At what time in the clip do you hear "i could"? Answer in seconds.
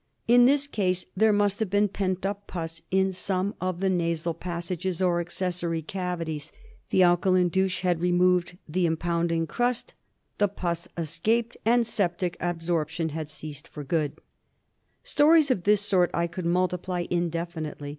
16.15-16.45